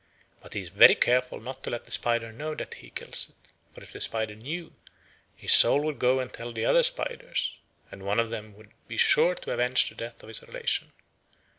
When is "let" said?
1.69-1.85